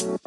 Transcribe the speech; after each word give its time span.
Welcome 0.00 0.22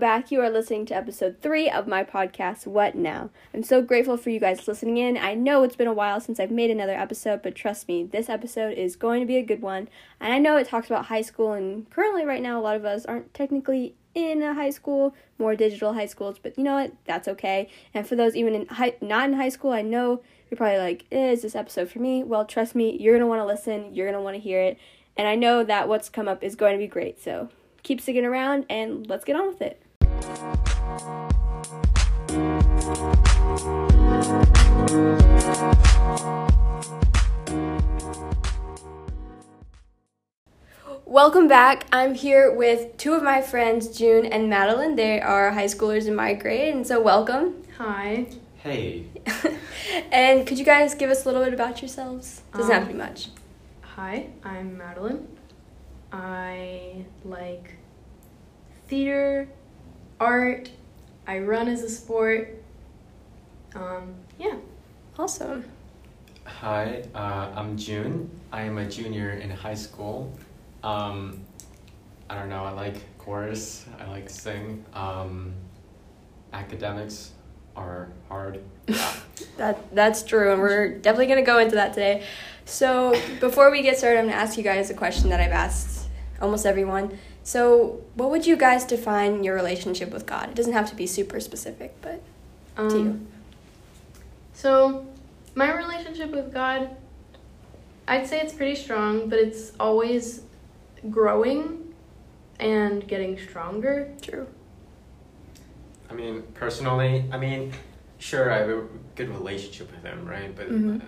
back. 0.00 0.32
You 0.32 0.40
are 0.40 0.50
listening 0.50 0.86
to 0.86 0.96
episode 0.96 1.36
three 1.40 1.70
of 1.70 1.86
my 1.86 2.02
podcast, 2.02 2.66
What 2.66 2.96
Now? 2.96 3.30
I'm 3.54 3.62
so 3.62 3.80
grateful 3.80 4.16
for 4.16 4.30
you 4.30 4.40
guys 4.40 4.66
listening 4.66 4.96
in. 4.96 5.16
I 5.16 5.34
know 5.34 5.62
it's 5.62 5.76
been 5.76 5.86
a 5.86 5.92
while 5.92 6.20
since 6.20 6.40
I've 6.40 6.50
made 6.50 6.72
another 6.72 6.94
episode, 6.94 7.42
but 7.42 7.54
trust 7.54 7.86
me, 7.86 8.02
this 8.02 8.28
episode 8.28 8.76
is 8.76 8.96
going 8.96 9.20
to 9.20 9.26
be 9.26 9.36
a 9.36 9.42
good 9.44 9.62
one. 9.62 9.88
And 10.20 10.32
I 10.32 10.40
know 10.40 10.56
it 10.56 10.66
talks 10.66 10.88
about 10.88 11.06
high 11.06 11.22
school, 11.22 11.52
and 11.52 11.88
currently, 11.90 12.24
right 12.24 12.42
now, 12.42 12.58
a 12.58 12.62
lot 12.62 12.74
of 12.74 12.84
us 12.84 13.06
aren't 13.06 13.32
technically 13.34 13.94
in 14.16 14.42
a 14.42 14.54
high 14.54 14.70
school, 14.70 15.14
more 15.38 15.54
digital 15.54 15.92
high 15.92 16.06
schools, 16.06 16.40
but 16.42 16.58
you 16.58 16.64
know 16.64 16.74
what? 16.74 16.92
That's 17.04 17.28
okay. 17.28 17.68
And 17.94 18.04
for 18.04 18.16
those 18.16 18.34
even 18.34 18.56
in 18.56 18.66
high, 18.66 18.96
not 19.00 19.28
in 19.28 19.34
high 19.34 19.48
school, 19.48 19.70
I 19.70 19.82
know 19.82 20.22
you're 20.50 20.56
probably 20.56 20.78
like, 20.78 21.04
eh, 21.12 21.30
is 21.30 21.42
this 21.42 21.54
episode 21.54 21.90
for 21.90 21.98
me? 21.98 22.24
Well, 22.24 22.44
trust 22.44 22.74
me, 22.74 22.96
you're 22.98 23.14
going 23.14 23.22
to 23.22 23.26
want 23.26 23.40
to 23.40 23.46
listen, 23.46 23.94
you're 23.94 24.06
going 24.06 24.18
to 24.18 24.22
want 24.22 24.36
to 24.36 24.40
hear 24.40 24.60
it. 24.60 24.78
And 25.16 25.28
I 25.28 25.34
know 25.34 25.62
that 25.64 25.88
what's 25.88 26.08
come 26.08 26.28
up 26.28 26.42
is 26.42 26.54
going 26.54 26.72
to 26.72 26.78
be 26.78 26.86
great. 26.86 27.22
So 27.22 27.50
keep 27.82 28.00
sticking 28.00 28.24
around 28.24 28.64
and 28.70 29.06
let's 29.06 29.24
get 29.24 29.36
on 29.36 29.48
with 29.48 29.60
it. 29.60 29.82
Welcome 41.04 41.48
back. 41.48 41.86
I'm 41.92 42.14
here 42.14 42.54
with 42.54 42.96
two 42.96 43.14
of 43.14 43.22
my 43.22 43.40
friends, 43.40 43.96
June 43.96 44.26
and 44.26 44.48
Madeline. 44.48 44.96
They 44.96 45.20
are 45.20 45.50
high 45.50 45.64
schoolers 45.64 46.06
in 46.06 46.14
my 46.14 46.34
grade, 46.34 46.74
and 46.74 46.86
so 46.86 47.00
welcome. 47.00 47.62
Hi. 47.78 48.26
Hey. 48.58 49.06
and 50.12 50.46
could 50.46 50.58
you 50.58 50.64
guys 50.64 50.94
give 50.94 51.10
us 51.10 51.24
a 51.24 51.28
little 51.28 51.44
bit 51.44 51.54
about 51.54 51.80
yourselves? 51.80 52.42
Doesn't 52.52 52.72
have 52.72 52.82
to 52.82 52.86
be 52.88 52.92
Um, 52.92 52.98
much. 52.98 53.28
Hi, 53.82 54.30
I'm 54.44 54.76
Madeline. 54.76 55.28
I 56.12 57.04
like 57.24 57.76
theater, 58.88 59.48
art. 60.18 60.70
I 61.26 61.38
run 61.40 61.68
as 61.68 61.82
a 61.82 61.88
sport. 61.90 62.62
Um, 63.74 64.14
yeah. 64.38 64.56
Awesome. 65.18 65.64
Hi, 66.44 67.04
uh, 67.14 67.52
I'm 67.54 67.76
June. 67.76 68.28
I 68.50 68.62
am 68.62 68.78
a 68.78 68.88
junior 68.88 69.30
in 69.30 69.50
high 69.50 69.74
school. 69.74 70.32
Um, 70.82 71.44
I 72.30 72.34
don't 72.34 72.48
know, 72.48 72.64
I 72.64 72.70
like 72.72 72.96
chorus, 73.18 73.84
I 74.00 74.06
like 74.06 74.26
to 74.26 74.32
sing. 74.34 74.84
Um, 74.94 75.52
academics 76.52 77.32
are 77.78 78.08
hard. 78.28 78.60
That 79.56 79.92
that's 79.94 80.22
true, 80.22 80.52
and 80.52 80.60
we're 80.60 80.88
definitely 80.98 81.26
gonna 81.26 81.42
go 81.42 81.58
into 81.58 81.74
that 81.76 81.92
today. 81.94 82.24
So 82.64 83.20
before 83.40 83.70
we 83.72 83.82
get 83.82 83.98
started, 83.98 84.18
I'm 84.20 84.26
gonna 84.26 84.36
ask 84.36 84.56
you 84.56 84.62
guys 84.62 84.88
a 84.90 84.94
question 84.94 85.30
that 85.30 85.40
I've 85.40 85.50
asked 85.52 86.08
almost 86.40 86.64
everyone. 86.64 87.18
So, 87.42 88.00
what 88.14 88.30
would 88.30 88.46
you 88.46 88.56
guys 88.56 88.84
define 88.84 89.42
your 89.42 89.54
relationship 89.54 90.10
with 90.12 90.26
God? 90.26 90.50
It 90.50 90.54
doesn't 90.54 90.74
have 90.74 90.88
to 90.90 90.94
be 90.94 91.06
super 91.06 91.40
specific, 91.40 91.94
but 92.02 92.20
Um, 92.76 92.88
to 92.90 92.98
you. 92.98 93.26
So, 94.54 95.06
my 95.54 95.74
relationship 95.74 96.30
with 96.30 96.52
God, 96.52 96.90
I'd 98.06 98.26
say 98.26 98.40
it's 98.40 98.52
pretty 98.52 98.76
strong, 98.76 99.28
but 99.28 99.38
it's 99.38 99.72
always 99.80 100.42
growing 101.10 101.94
and 102.60 103.06
getting 103.08 103.38
stronger. 103.38 104.10
True. 104.20 104.46
I 106.10 106.14
mean, 106.14 106.42
personally, 106.54 107.24
I 107.32 107.36
mean, 107.38 107.72
sure, 108.18 108.50
I 108.50 108.58
have 108.58 108.68
a 108.70 108.82
good 109.14 109.28
relationship 109.28 109.90
with 109.90 110.02
him, 110.02 110.26
right? 110.26 110.54
But 110.54 110.70
Mhm. 110.70 111.00
uh, 111.00 111.04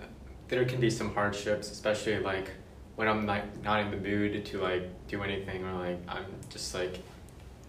there 0.47 0.65
can 0.65 0.79
be 0.79 0.89
some 0.89 1.13
hardships, 1.13 1.71
especially 1.71 2.19
like 2.19 2.51
when 2.95 3.07
I'm 3.07 3.25
like 3.25 3.63
not 3.63 3.79
in 3.81 3.91
the 3.91 3.97
mood 3.97 4.45
to 4.45 4.61
like 4.61 4.83
do 5.07 5.23
anything 5.23 5.63
or 5.65 5.73
like 5.73 5.97
I'm 6.07 6.25
just 6.49 6.73
like 6.75 6.99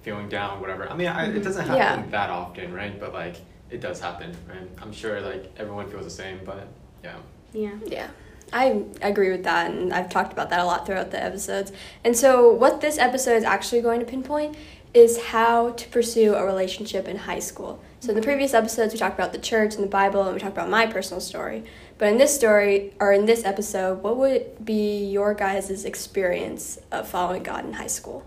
feeling 0.02 0.28
down, 0.28 0.60
whatever. 0.60 0.90
I 0.90 0.94
mean, 0.96 1.08
I, 1.08 1.26
it 1.26 1.36
Mhm. 1.36 1.44
doesn't 1.44 1.66
happen 1.66 2.04
Yeah. 2.04 2.10
that 2.10 2.30
often, 2.30 2.74
right? 2.74 2.98
But 2.98 3.12
like 3.14 3.36
it 3.70 3.80
does 3.80 4.00
happen, 4.00 4.36
right? 4.48 4.68
I'm 4.82 4.92
sure 4.92 5.20
like 5.20 5.50
everyone 5.56 5.88
feels 5.88 6.04
the 6.04 6.10
same, 6.10 6.40
but 6.44 6.66
yeah. 7.02 7.16
Yeah. 7.54 7.70
Yeah. 7.86 8.08
I 8.54 8.84
agree 9.00 9.30
with 9.30 9.44
that, 9.44 9.70
and 9.70 9.94
I've 9.94 10.10
talked 10.10 10.30
about 10.34 10.50
that 10.50 10.60
a 10.60 10.64
lot 10.64 10.84
throughout 10.84 11.10
the 11.10 11.22
episodes. 11.22 11.72
And 12.04 12.14
so, 12.14 12.52
what 12.52 12.82
this 12.82 12.98
episode 12.98 13.36
is 13.36 13.44
actually 13.44 13.80
going 13.80 14.00
to 14.00 14.04
pinpoint 14.04 14.56
is 14.94 15.20
how 15.26 15.70
to 15.70 15.88
pursue 15.88 16.34
a 16.34 16.44
relationship 16.44 17.08
in 17.08 17.16
high 17.16 17.38
school. 17.38 17.82
So, 18.00 18.10
in 18.10 18.16
the 18.16 18.22
previous 18.22 18.52
episodes, 18.52 18.92
we 18.92 18.98
talked 18.98 19.14
about 19.18 19.32
the 19.32 19.38
church 19.38 19.74
and 19.74 19.84
the 19.84 19.88
Bible, 19.88 20.22
and 20.24 20.34
we 20.34 20.40
talked 20.40 20.56
about 20.56 20.68
my 20.68 20.86
personal 20.86 21.20
story. 21.20 21.64
But 21.98 22.08
in 22.08 22.18
this 22.18 22.34
story, 22.34 22.92
or 23.00 23.12
in 23.12 23.26
this 23.26 23.44
episode, 23.44 24.02
what 24.02 24.16
would 24.16 24.64
be 24.64 25.04
your 25.06 25.34
guys' 25.34 25.84
experience 25.84 26.78
of 26.90 27.06
following 27.08 27.42
God 27.42 27.64
in 27.64 27.74
high 27.74 27.86
school? 27.86 28.24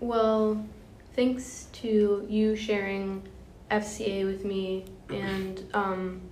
Well, 0.00 0.64
thanks 1.14 1.66
to 1.74 2.26
you 2.28 2.56
sharing 2.56 3.22
FCA 3.70 4.24
with 4.24 4.44
me 4.44 4.86
and 5.10 5.62
um, 5.74 6.22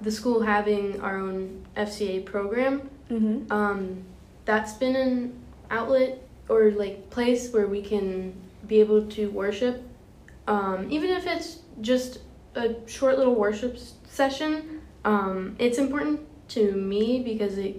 the 0.00 0.10
school 0.10 0.42
having 0.42 1.00
our 1.00 1.18
own 1.18 1.64
FCA 1.76 2.24
program, 2.24 2.90
Mm-hmm. 3.10 3.52
um, 3.52 4.02
that's 4.46 4.72
been 4.72 4.96
an 4.96 5.38
outlet 5.70 6.26
or 6.48 6.70
like 6.70 7.10
place 7.10 7.52
where 7.52 7.66
we 7.66 7.82
can 7.82 8.32
be 8.66 8.80
able 8.80 9.06
to 9.06 9.30
worship, 9.30 9.82
um, 10.46 10.90
even 10.90 11.10
if 11.10 11.26
it's 11.26 11.60
just 11.80 12.20
a 12.54 12.74
short 12.86 13.18
little 13.18 13.34
worship 13.34 13.78
session. 14.08 14.80
Um, 15.04 15.56
it's 15.58 15.78
important 15.78 16.20
to 16.48 16.72
me 16.72 17.22
because 17.22 17.58
it 17.58 17.76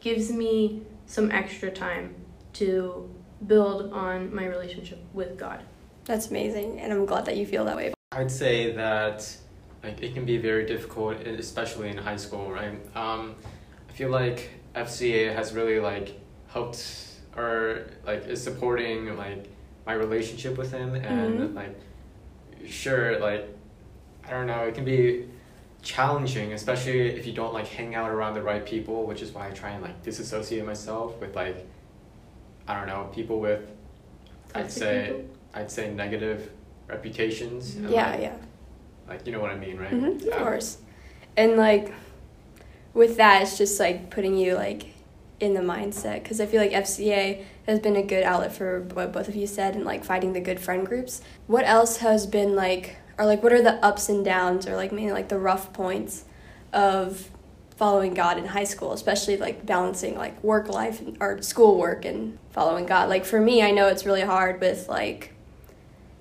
gives 0.00 0.30
me 0.30 0.82
some 1.06 1.30
extra 1.30 1.70
time 1.70 2.14
to 2.54 3.08
build 3.46 3.92
on 3.92 4.34
my 4.34 4.46
relationship 4.46 5.02
with 5.12 5.38
God. 5.38 5.60
That's 6.04 6.30
amazing, 6.30 6.80
and 6.80 6.92
I'm 6.92 7.06
glad 7.06 7.24
that 7.26 7.36
you 7.36 7.46
feel 7.46 7.64
that 7.64 7.76
way. 7.76 7.92
I'd 8.12 8.30
say 8.30 8.72
that 8.72 9.36
like 9.82 10.02
it 10.02 10.14
can 10.14 10.24
be 10.24 10.38
very 10.38 10.66
difficult, 10.66 11.18
especially 11.20 11.88
in 11.88 11.96
high 11.96 12.16
school, 12.16 12.50
right? 12.50 12.74
Um, 12.96 13.34
I 13.88 13.92
feel 13.92 14.10
like 14.10 14.50
FCA 14.74 15.34
has 15.34 15.52
really 15.52 15.80
like 15.80 16.18
helped 16.48 16.84
or 17.36 17.88
like 18.04 18.26
is 18.26 18.42
supporting 18.42 19.16
like 19.16 19.48
my 19.86 19.92
relationship 19.92 20.58
with 20.58 20.72
him, 20.72 20.94
and 20.94 21.40
Mhm. 21.40 21.54
like 21.54 21.74
sure, 22.66 23.18
like 23.20 23.48
I 24.26 24.30
don't 24.30 24.46
know, 24.46 24.64
it 24.64 24.74
can 24.74 24.84
be 24.84 25.26
challenging, 25.82 26.52
especially 26.52 27.00
if 27.10 27.26
you 27.26 27.32
don't 27.32 27.54
like 27.54 27.68
hang 27.68 27.94
out 27.94 28.10
around 28.10 28.34
the 28.34 28.42
right 28.42 28.64
people, 28.66 29.04
which 29.06 29.22
is 29.22 29.32
why 29.32 29.46
I 29.48 29.50
try 29.52 29.70
and 29.70 29.82
like 29.82 30.02
disassociate 30.02 30.66
myself 30.66 31.18
with 31.20 31.36
like 31.36 31.64
I 32.66 32.76
don't 32.76 32.88
know 32.88 33.08
people 33.14 33.38
with 33.38 33.70
I'd 34.54 34.70
say 34.72 35.06
people. 35.14 35.24
I'd 35.54 35.70
say 35.70 35.92
negative 35.94 36.50
reputations. 36.88 37.76
and, 37.76 37.90
Yeah, 37.90 38.10
like, 38.10 38.20
yeah. 38.20 38.36
like 39.08 39.26
you 39.26 39.32
know 39.32 39.40
what 39.40 39.50
I 39.52 39.56
mean, 39.56 39.76
right? 39.78 39.90
hmm 39.90 40.06
of 40.28 40.30
course. 40.32 40.78
And 41.36 41.56
like 41.56 41.92
with 42.94 43.16
that, 43.18 43.42
it's 43.42 43.56
just 43.58 43.78
like 43.78 44.10
putting 44.10 44.36
you 44.36 44.54
like 44.54 44.86
in 45.38 45.54
the 45.54 45.60
mindset 45.60 46.22
because 46.22 46.40
I 46.40 46.46
feel 46.46 46.60
like 46.60 46.72
FCA 46.72 47.44
has 47.66 47.80
been 47.80 47.96
a 47.96 48.02
good 48.02 48.22
outlet 48.22 48.54
for 48.54 48.80
what 48.92 49.12
both 49.12 49.28
of 49.28 49.34
you 49.34 49.46
said 49.46 49.74
and 49.74 49.84
like 49.84 50.04
finding 50.04 50.32
the 50.32 50.40
good 50.40 50.60
friend 50.60 50.86
groups. 50.86 51.20
What 51.46 51.64
else 51.64 51.98
has 51.98 52.26
been 52.26 52.54
like, 52.54 52.96
or 53.18 53.26
like 53.26 53.42
what 53.42 53.52
are 53.52 53.62
the 53.62 53.84
ups 53.84 54.08
and 54.08 54.24
downs 54.24 54.66
or 54.66 54.76
like 54.76 54.92
maybe 54.92 55.12
like 55.12 55.28
the 55.28 55.38
rough 55.38 55.72
points 55.72 56.24
of 56.72 57.30
following 57.76 58.14
God 58.14 58.38
in 58.38 58.46
high 58.46 58.64
school, 58.64 58.92
especially 58.92 59.36
like 59.36 59.66
balancing 59.66 60.16
like 60.16 60.42
work 60.42 60.68
life 60.68 61.00
and, 61.00 61.16
or 61.20 61.42
school 61.42 61.78
work 61.78 62.04
and 62.04 62.38
following 62.50 62.86
God. 62.86 63.08
Like 63.08 63.24
for 63.24 63.40
me, 63.40 63.62
I 63.62 63.70
know 63.70 63.88
it's 63.88 64.06
really 64.06 64.22
hard 64.22 64.60
with 64.60 64.88
like 64.88 65.34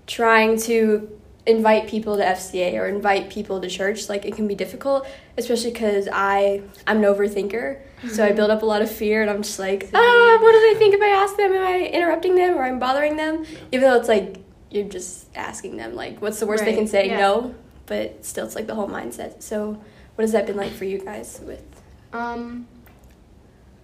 trying 0.07 0.59
to 0.62 1.19
invite 1.47 1.88
people 1.88 2.17
to 2.17 2.23
FCA 2.23 2.73
or 2.73 2.88
invite 2.88 3.29
people 3.29 3.61
to 3.61 3.67
church, 3.69 4.09
like 4.09 4.25
it 4.25 4.35
can 4.35 4.47
be 4.47 4.56
difficult, 4.56 5.07
especially 5.38 5.72
because 5.72 6.07
I 6.11 6.61
I'm 6.88 6.97
an 6.97 7.03
overthinker, 7.03 7.80
so 8.09 8.25
I 8.25 8.31
build 8.31 8.50
up 8.50 8.63
a 8.63 8.65
lot 8.65 8.81
of 8.81 8.89
fear, 8.89 9.21
and 9.21 9.30
I'm 9.30 9.44
just 9.44 9.59
like, 9.59 9.89
ah, 9.94 10.38
what 10.42 10.51
do 10.51 10.59
they 10.74 10.80
think 10.80 10.95
if 10.95 11.01
I 11.01 11.09
ask 11.09 11.38
them? 11.38 11.53
Am 11.53 11.63
I 11.63 11.86
interrupting 11.88 12.36
them 12.36 12.57
or 12.57 12.63
I'm 12.63 12.80
bothering 12.80 13.15
them? 13.15 13.45
Even 13.71 13.89
though 13.89 13.97
it's 13.97 14.07
like 14.09 14.38
you're 14.71 14.89
just 14.89 15.27
asking 15.36 15.77
them, 15.77 15.95
like, 15.95 16.21
what's 16.21 16.39
the 16.39 16.47
worst 16.47 16.65
they 16.65 16.74
can 16.75 16.88
say? 16.88 17.07
yeah. 17.07 17.18
No, 17.18 17.56
but 17.86 18.25
still, 18.25 18.45
it's 18.45 18.56
like 18.56 18.68
the 18.68 18.75
whole 18.75 18.89
mindset. 18.89 19.41
So, 19.44 19.80
what 20.15 20.24
has 20.24 20.31
that 20.31 20.48
been 20.48 20.57
like 20.57 20.71
for 20.71 20.86
you 20.86 21.00
guys? 21.00 21.39
With 21.45 21.63
Um, 22.12 22.68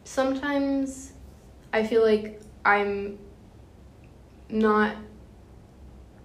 sometimes 0.04 1.14
I 1.72 1.86
feel 1.86 2.04
like 2.04 2.42
I'm 2.66 3.20
not, 4.50 4.96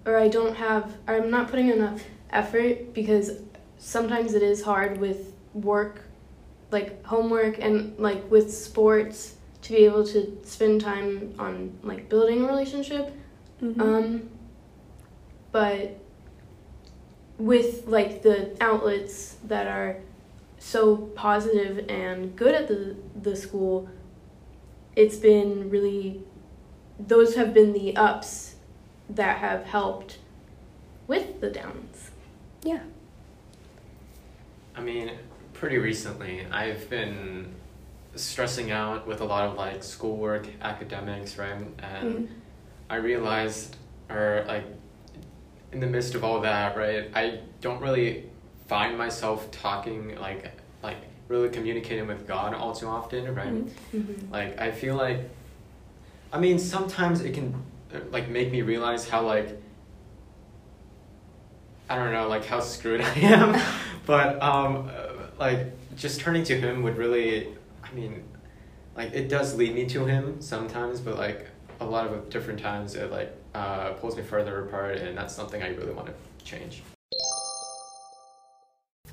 or 0.06 0.16
I 0.16 0.28
don't 0.28 0.54
have, 0.54 0.96
I'm 1.06 1.30
not 1.30 1.50
putting 1.50 1.68
enough 1.68 2.02
effort 2.30 2.94
because 2.94 3.42
sometimes 3.78 4.34
it 4.34 4.42
is 4.42 4.62
hard 4.62 4.98
with 4.98 5.34
work, 5.52 6.02
like 6.70 7.04
homework 7.04 7.58
and 7.58 7.98
like 7.98 8.30
with 8.30 8.54
sports 8.54 9.34
to 9.62 9.72
be 9.72 9.84
able 9.84 10.06
to 10.06 10.38
spend 10.44 10.80
time 10.80 11.34
on 11.38 11.76
like 11.82 12.08
building 12.08 12.44
a 12.44 12.46
relationship. 12.46 13.12
Mm-hmm. 13.60 13.80
Um, 13.80 14.30
but 15.50 15.98
with 17.38 17.86
like 17.86 18.22
the 18.22 18.56
outlets 18.60 19.36
that 19.44 19.66
are 19.66 19.96
so 20.58 20.96
positive 20.96 21.86
and 21.88 22.34
good 22.36 22.54
at 22.54 22.68
the 22.68 22.96
the 23.22 23.34
school, 23.34 23.88
it's 24.94 25.16
been 25.16 25.68
really 25.68 26.22
those 26.98 27.34
have 27.34 27.52
been 27.52 27.72
the 27.72 27.96
ups 27.96 28.55
that 29.10 29.38
have 29.38 29.64
helped 29.64 30.18
with 31.06 31.40
the 31.40 31.50
downs. 31.50 32.10
Yeah. 32.62 32.80
I 34.74 34.80
mean, 34.80 35.12
pretty 35.52 35.78
recently, 35.78 36.46
I've 36.50 36.88
been 36.90 37.54
stressing 38.14 38.70
out 38.70 39.06
with 39.06 39.20
a 39.20 39.24
lot 39.24 39.48
of 39.48 39.56
like 39.56 39.82
schoolwork, 39.82 40.48
academics, 40.60 41.38
right? 41.38 41.52
And 41.78 42.14
Mhm. 42.14 42.28
I 42.90 42.96
realized, 42.96 43.76
or 44.10 44.44
like, 44.46 44.64
in 45.72 45.80
the 45.80 45.86
midst 45.86 46.14
of 46.14 46.24
all 46.24 46.40
that, 46.40 46.76
right, 46.76 47.10
I 47.14 47.40
don't 47.60 47.80
really 47.80 48.30
find 48.66 48.96
myself 48.98 49.50
talking 49.50 50.16
like, 50.18 50.50
like 50.82 50.96
really 51.28 51.48
communicating 51.48 52.06
with 52.06 52.26
God 52.26 52.54
all 52.54 52.72
too 52.74 52.86
often, 52.86 53.34
right? 53.34 53.48
Mhm. 53.48 53.70
Mm-hmm. 53.94 54.32
Like 54.32 54.58
I 54.60 54.70
feel 54.70 54.96
like, 54.96 55.28
I 56.32 56.38
mean, 56.38 56.58
sometimes 56.58 57.20
it 57.20 57.32
can 57.34 57.54
like 58.10 58.28
make 58.28 58.50
me 58.50 58.62
realize 58.62 59.08
how 59.08 59.22
like. 59.22 59.62
I 61.88 61.94
don't 61.94 62.12
know, 62.12 62.26
like 62.26 62.44
how 62.44 62.58
screwed 62.58 63.00
I 63.12 63.12
am, 63.20 63.60
but 64.06 64.42
um, 64.42 64.90
uh, 64.92 65.12
like 65.38 65.68
just 65.96 66.20
turning 66.20 66.42
to 66.44 66.60
him 66.60 66.82
would 66.82 66.96
really, 66.96 67.54
I 67.84 67.92
mean, 67.94 68.24
like 68.96 69.12
it 69.12 69.28
does 69.28 69.54
lead 69.54 69.72
me 69.72 69.86
to 69.86 70.04
him 70.04 70.40
sometimes, 70.40 71.00
but 71.00 71.16
like 71.16 71.46
a 71.80 71.84
lot 71.84 72.06
of 72.06 72.28
different 72.30 72.58
times 72.58 72.94
it 72.94 73.12
like 73.12 73.32
uh, 73.54 73.90
pulls 73.92 74.16
me 74.16 74.22
further 74.22 74.64
apart, 74.64 74.96
and 74.96 75.16
that's 75.16 75.34
something 75.34 75.62
I 75.62 75.68
really 75.68 75.92
want 75.92 76.08
to 76.08 76.44
change. 76.44 76.82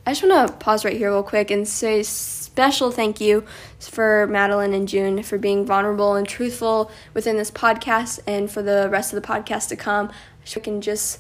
I 0.05 0.11
just 0.11 0.23
want 0.23 0.49
to 0.49 0.53
pause 0.57 0.83
right 0.83 0.97
here 0.97 1.11
real 1.11 1.23
quick 1.23 1.49
and 1.49 1.67
say 1.67 2.03
special 2.53 2.91
thank 2.91 3.19
you 3.19 3.43
for 3.79 4.27
Madeline 4.27 4.75
and 4.75 4.87
June 4.87 5.23
for 5.23 5.39
being 5.39 5.65
vulnerable 5.65 6.13
and 6.13 6.27
truthful 6.27 6.91
within 7.15 7.35
this 7.35 7.49
podcast 7.49 8.19
and 8.27 8.49
for 8.49 8.61
the 8.61 8.87
rest 8.91 9.11
of 9.11 9.19
the 9.19 9.27
podcast 9.27 9.69
to 9.69 9.75
come. 9.75 10.11
I 10.45 10.59
can 10.59 10.79
just 10.79 11.19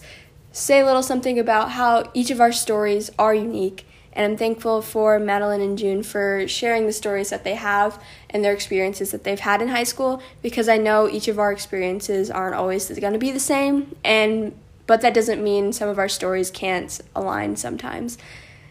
say 0.51 0.81
a 0.81 0.85
little 0.85 1.01
something 1.01 1.39
about 1.39 1.71
how 1.71 2.11
each 2.13 2.29
of 2.29 2.39
our 2.39 2.51
stories 2.51 3.09
are 3.17 3.33
unique. 3.33 3.87
And 4.15 4.31
I'm 4.31 4.37
thankful 4.37 4.83
for 4.83 5.17
Madeline 5.17 5.61
and 5.61 5.75
June 5.75 6.03
for 6.03 6.47
sharing 6.47 6.85
the 6.85 6.93
stories 6.93 7.31
that 7.31 7.43
they 7.43 7.55
have 7.55 7.99
and 8.29 8.45
their 8.45 8.53
experiences 8.53 9.09
that 9.09 9.23
they've 9.23 9.39
had 9.39 9.59
in 9.59 9.69
high 9.69 9.85
school 9.85 10.21
because 10.43 10.69
I 10.69 10.77
know 10.77 11.09
each 11.09 11.27
of 11.27 11.39
our 11.39 11.51
experiences 11.51 12.29
aren't 12.29 12.53
always 12.53 12.87
going 12.99 13.13
to 13.13 13.17
be 13.17 13.31
the 13.31 13.39
same 13.39 13.95
and 14.03 14.53
but 14.85 15.01
that 15.01 15.13
doesn't 15.13 15.43
mean 15.43 15.73
some 15.73 15.89
of 15.89 15.97
our 15.97 16.09
stories 16.09 16.51
can't 16.51 16.99
align 17.15 17.55
sometimes. 17.55 18.17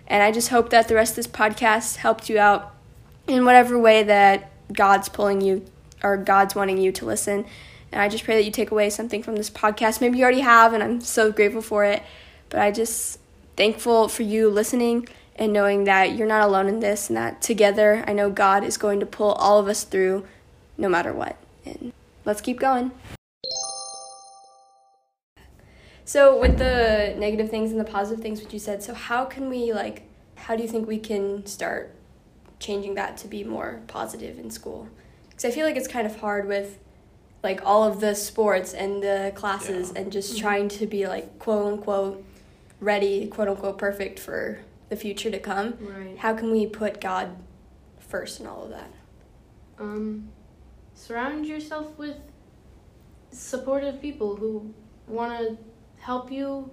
And 0.07 0.23
I 0.23 0.33
just 0.33 0.49
hope 0.49 0.71
that 0.71 0.89
the 0.89 0.95
rest 0.95 1.13
of 1.13 1.17
this 1.17 1.27
podcast 1.27 1.97
helped 1.97 2.29
you 2.29 2.39
out 2.39 2.75
in 3.27 3.45
whatever 3.45 3.79
way 3.79 4.03
that 4.03 4.51
God's 4.73 5.09
pulling 5.09 5.41
you 5.41 5.65
or 6.03 6.17
God's 6.17 6.55
wanting 6.55 6.79
you 6.79 6.93
to 6.93 7.05
listen. 7.05 7.45
And 7.93 8.01
I 8.01 8.09
just 8.09 8.25
pray 8.25 8.37
that 8.37 8.45
you 8.45 8.51
take 8.51 8.71
away 8.71 8.91
something 8.91 9.23
from 9.23 9.37
this 9.37 9.51
podcast. 9.51 10.01
Maybe 10.01 10.19
you 10.19 10.25
already 10.25 10.41
have, 10.41 10.73
and 10.73 10.83
I'm 10.83 11.01
so 11.01 11.31
grateful 11.31 11.63
for 11.63 11.85
it. 11.85 12.03
But 12.49 12.61
I 12.61 12.71
just 12.71 13.19
thankful 13.57 14.09
for 14.09 14.23
you 14.23 14.49
listening 14.49 15.09
and 15.37 15.53
knowing 15.53 15.85
that 15.85 16.17
you're 16.17 16.27
not 16.27 16.43
alone 16.43 16.69
in 16.69 16.81
this 16.81 17.09
and 17.09 17.17
that 17.17 17.41
together 17.43 18.05
I 18.07 18.13
know 18.13 18.31
God 18.31 18.65
is 18.65 18.77
going 18.77 19.01
to 19.01 19.07
pull 19.07 19.33
all 19.33 19.59
of 19.59 19.69
us 19.69 19.85
through 19.85 20.27
no 20.77 20.89
matter 20.89 21.13
what. 21.13 21.37
And 21.65 21.93
let's 22.25 22.41
keep 22.41 22.59
going. 22.59 22.93
So 26.13 26.39
with 26.39 26.59
the 26.59 27.15
negative 27.17 27.49
things 27.49 27.71
and 27.71 27.81
the 27.81 27.85
positive 27.91 28.23
things 28.23 28.43
which 28.43 28.53
you 28.53 28.59
said, 28.59 28.83
so 28.83 28.93
how 28.93 29.25
can 29.25 29.49
we 29.49 29.73
like 29.73 30.03
how 30.35 30.55
do 30.55 30.63
you 30.63 30.69
think 30.69 30.87
we 30.87 30.99
can 30.99 31.47
start 31.47 31.95
changing 32.59 32.97
that 32.97 33.17
to 33.19 33.29
be 33.29 33.45
more 33.45 33.81
positive 33.87 34.39
in 34.39 34.51
school? 34.51 34.89
Cuz 35.37 35.47
I 35.47 35.51
feel 35.51 35.65
like 35.65 35.75
it's 35.77 35.89
kind 35.89 36.07
of 36.07 36.17
hard 36.17 36.49
with 36.49 36.79
like 37.43 37.65
all 37.65 37.85
of 37.85 38.01
the 38.01 38.15
sports 38.15 38.75
and 38.75 39.03
the 39.03 39.33
classes 39.35 39.91
Yeah. 39.95 40.03
and 40.03 40.13
just 40.13 40.35
Mhm. 40.35 40.41
trying 40.41 40.69
to 40.81 40.87
be 40.87 41.09
like 41.09 41.39
quote 41.39 41.65
unquote 41.73 42.23
ready, 42.79 43.27
quote 43.29 43.49
unquote 43.49 43.79
perfect 43.79 44.19
for 44.19 44.59
the 44.91 44.97
future 44.97 45.31
to 45.31 45.39
come. 45.39 45.79
Right. 45.81 46.19
How 46.19 46.35
can 46.35 46.51
we 46.53 46.67
put 46.67 47.01
God 47.01 47.29
first 47.99 48.39
in 48.39 48.47
all 48.47 48.65
of 48.65 48.71
that? 48.79 48.91
Um, 49.79 50.29
surround 50.95 51.47
yourself 51.47 51.97
with 51.97 52.19
supportive 53.31 54.03
people 54.03 54.37
who 54.37 54.75
want 55.09 55.39
to 55.39 55.57
help 56.03 56.33
you 56.33 56.69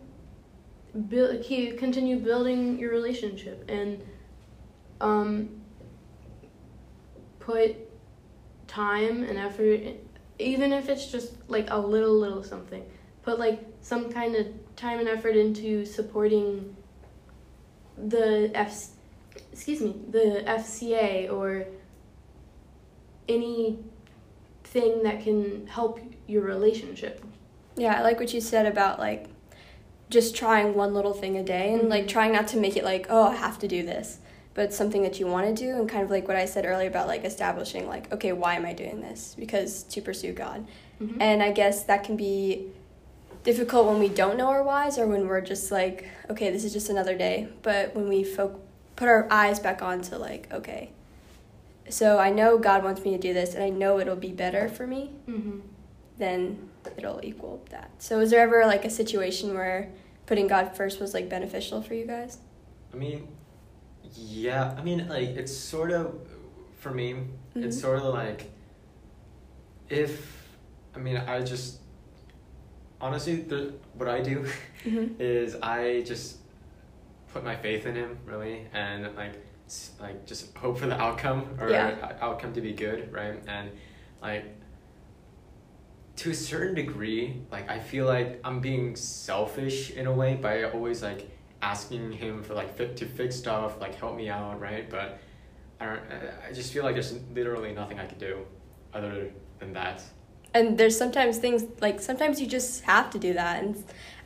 build, 1.08 1.46
continue 1.78 2.18
building 2.18 2.80
your 2.80 2.90
relationship 2.90 3.64
and 3.70 4.04
um, 5.00 5.62
put 7.40 7.76
time 8.68 9.24
and 9.24 9.38
effort, 9.38 9.82
even 10.40 10.74
if 10.74 10.90
it's 10.90 11.12
just 11.12 11.34
like 11.48 11.68
a 11.70 11.78
little, 11.78 12.18
little 12.18 12.44
something. 12.44 12.84
Put 13.22 13.38
like 13.38 13.64
some 13.82 14.12
kind 14.12 14.36
of 14.36 14.48
time 14.76 15.00
and 15.00 15.08
effort 15.08 15.36
into 15.36 15.86
supporting 15.86 16.76
the 17.98 18.50
F, 18.56 18.88
excuse 19.54 19.80
me, 19.80 19.96
the 20.10 20.44
FCA 20.48 21.32
or 21.32 21.68
anything 23.28 23.84
that 25.04 25.22
can 25.22 25.68
help 25.68 26.00
your 26.26 26.42
relationship. 26.42 27.24
Yeah, 27.80 27.98
I 27.98 28.02
like 28.02 28.20
what 28.20 28.34
you 28.34 28.42
said 28.42 28.66
about 28.66 29.00
like 29.00 29.28
just 30.10 30.36
trying 30.36 30.74
one 30.76 30.94
little 30.94 31.14
thing 31.14 31.38
a 31.38 31.44
day 31.44 31.74
and 31.74 31.88
like 31.90 32.06
Mhm. 32.06 32.10
trying 32.10 32.32
not 32.34 32.48
to 32.50 32.58
make 32.58 32.76
it 32.76 32.84
like, 32.84 33.08
oh, 33.10 33.28
I 33.28 33.36
have 33.36 33.60
to 33.60 33.68
do 33.68 33.84
this, 33.84 34.18
but 34.56 34.66
it's 34.66 34.76
something 34.76 35.04
that 35.04 35.20
you 35.20 35.28
want 35.28 35.48
to 35.48 35.54
do 35.54 35.76
and 35.78 35.88
kind 35.88 36.04
of 36.04 36.10
like 36.10 36.28
what 36.28 36.36
I 36.36 36.46
said 36.46 36.66
earlier 36.66 36.90
about 36.90 37.08
like 37.08 37.24
establishing 37.24 37.88
like, 37.88 38.12
okay, 38.12 38.32
why 38.34 38.56
am 38.56 38.66
I 38.66 38.74
doing 38.74 39.02
this? 39.02 39.36
Because 39.38 39.84
to 39.84 40.02
pursue 40.02 40.34
God. 40.34 40.66
Mm-hmm. 41.02 41.22
And 41.22 41.44
I 41.44 41.52
guess 41.52 41.84
that 41.84 42.04
can 42.04 42.18
be 42.18 42.68
difficult 43.44 43.88
when 43.88 44.00
we 44.00 44.10
don't 44.10 44.36
know 44.38 44.48
our 44.50 44.64
whys 44.64 44.98
or 44.98 45.08
when 45.08 45.28
we're 45.28 45.42
just 45.42 45.72
like, 45.72 46.06
okay, 46.30 46.52
this 46.52 46.64
is 46.64 46.74
just 46.74 46.90
another 46.90 47.16
day. 47.18 47.48
But 47.62 47.96
when 47.96 48.10
we 48.10 48.24
fo- 48.24 48.60
put 48.96 49.08
our 49.08 49.28
eyes 49.32 49.60
back 49.60 49.82
on 49.82 50.02
to 50.02 50.18
like, 50.18 50.52
okay, 50.52 50.90
so 51.88 52.18
I 52.20 52.32
know 52.32 52.58
God 52.58 52.84
wants 52.84 53.04
me 53.04 53.12
to 53.12 53.18
do 53.18 53.34
this 53.34 53.54
and 53.56 53.64
I 53.64 53.70
know 53.70 54.00
it'll 54.00 54.16
be 54.16 54.32
better 54.32 54.68
for 54.68 54.86
me, 54.86 55.12
mm-hmm. 55.28 55.60
then 56.18 56.70
it'll 56.98 57.20
equal 57.24 57.64
that. 57.70 57.92
So 58.00 58.18
was 58.20 58.30
there 58.32 58.42
ever 58.42 58.66
like 58.66 58.86
a 58.86 58.90
situation 58.90 59.54
where 59.54 59.90
putting 60.26 60.48
God 60.48 60.76
first 60.76 61.00
was 61.00 61.14
like 61.14 61.30
beneficial 61.30 61.82
for 61.82 61.94
you 61.94 62.06
guys? 62.06 62.38
I 62.94 62.98
mean, 62.98 63.28
yeah. 64.16 64.76
I 64.78 64.82
mean, 64.84 65.08
like 65.08 65.30
it's 65.30 65.56
sort 65.56 65.92
of 65.92 66.16
for 66.80 66.92
me. 66.92 67.16
It's 67.56 67.78
Mhm. 67.78 67.82
sort 67.82 67.98
of 68.00 68.06
like 68.14 68.52
if 69.90 70.48
I 70.96 71.00
mean 71.00 71.18
I 71.18 71.42
just 71.42 71.80
honestly 73.02 73.38
the 73.38 73.74
what 73.96 74.08
I 74.10 74.22
do 74.22 74.46
Mm-hmm. 74.86 75.16
is 75.20 75.56
I 75.62 76.04
just 76.06 76.38
put 77.34 77.44
my 77.44 77.56
faith 77.56 77.86
in 77.86 77.96
him 77.96 78.18
really 78.26 78.66
and 78.74 79.14
like 79.16 79.34
like 80.00 80.26
just 80.26 80.56
hope 80.58 80.78
for 80.80 80.88
the 80.88 81.00
outcome 81.00 81.58
or 81.60 81.70
Yeah. 81.70 82.14
outcome 82.22 82.54
to 82.54 82.62
be 82.62 82.74
good 82.74 83.12
right 83.12 83.40
and 83.48 83.70
like 84.22 84.46
to 86.20 86.32
a 86.32 86.36
certain 86.36 86.76
degree 86.76 87.42
like 87.52 87.70
I 87.70 87.80
feel 87.80 88.06
like 88.06 88.40
I'm 88.44 88.60
being 88.60 88.96
selfish 88.96 89.92
in 89.92 90.06
a 90.08 90.12
way 90.14 90.36
by 90.36 90.64
always 90.64 91.02
like 91.02 91.30
asking 91.62 92.12
him 92.12 92.44
for 92.44 92.54
like 92.54 92.76
fit 92.76 92.98
to 92.98 93.06
fix 93.06 93.36
stuff 93.36 93.80
like 93.80 93.96
help 93.96 94.16
me 94.16 94.30
out 94.30 94.60
right 94.60 94.90
but 94.90 95.20
I 95.80 95.86
don't 95.86 96.02
I- 96.50 96.54
just 96.54 96.74
feel 96.74 96.84
like 96.84 96.96
there's 96.96 97.14
literally 97.34 97.72
nothing 97.74 98.00
I 98.00 98.06
could 98.06 98.20
do 98.20 98.46
other 98.94 99.32
than 99.60 99.74
that 99.74 100.02
And 100.54 100.78
there's 100.80 100.98
sometimes 100.98 101.38
things 101.38 101.64
like 101.80 102.02
sometimes 102.02 102.42
you 102.42 102.48
just 102.48 102.82
have 102.84 103.10
to 103.12 103.20
do 103.20 103.34
that. 103.34 103.64
And 103.64 103.76